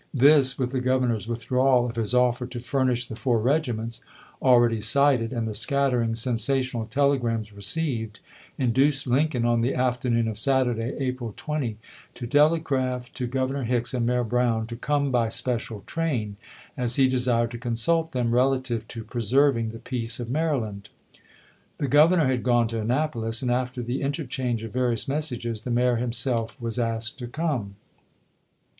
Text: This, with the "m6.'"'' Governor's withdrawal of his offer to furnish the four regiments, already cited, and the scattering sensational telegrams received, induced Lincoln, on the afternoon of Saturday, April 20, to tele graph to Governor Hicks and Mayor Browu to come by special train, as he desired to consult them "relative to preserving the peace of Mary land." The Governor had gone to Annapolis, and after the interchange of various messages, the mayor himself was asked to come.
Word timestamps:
This, 0.11 0.57
with 0.57 0.71
the 0.71 0.79
"m6.'"'' 0.79 0.83
Governor's 0.85 1.27
withdrawal 1.27 1.85
of 1.87 1.95
his 1.95 2.15
offer 2.15 2.47
to 2.47 2.59
furnish 2.59 3.05
the 3.07 3.15
four 3.15 3.37
regiments, 3.39 4.01
already 4.41 4.81
cited, 4.81 5.31
and 5.31 5.47
the 5.47 5.53
scattering 5.53 6.15
sensational 6.15 6.87
telegrams 6.87 7.53
received, 7.53 8.19
induced 8.57 9.05
Lincoln, 9.05 9.45
on 9.45 9.61
the 9.61 9.75
afternoon 9.75 10.27
of 10.27 10.39
Saturday, 10.39 10.95
April 10.97 11.35
20, 11.37 11.77
to 12.15 12.25
tele 12.25 12.57
graph 12.59 13.13
to 13.13 13.27
Governor 13.27 13.65
Hicks 13.65 13.93
and 13.93 14.07
Mayor 14.07 14.23
Browu 14.25 14.65
to 14.69 14.75
come 14.75 15.11
by 15.11 15.29
special 15.29 15.83
train, 15.85 16.35
as 16.75 16.95
he 16.95 17.07
desired 17.07 17.51
to 17.51 17.59
consult 17.59 18.11
them 18.11 18.31
"relative 18.33 18.87
to 18.87 19.03
preserving 19.03 19.69
the 19.69 19.77
peace 19.77 20.19
of 20.19 20.31
Mary 20.31 20.57
land." 20.57 20.89
The 21.77 21.87
Governor 21.87 22.25
had 22.25 22.41
gone 22.41 22.65
to 22.69 22.81
Annapolis, 22.81 23.43
and 23.43 23.51
after 23.51 23.83
the 23.83 24.01
interchange 24.01 24.63
of 24.63 24.73
various 24.73 25.07
messages, 25.07 25.61
the 25.61 25.69
mayor 25.69 25.97
himself 25.97 26.59
was 26.59 26.79
asked 26.79 27.19
to 27.19 27.27
come. 27.27 27.75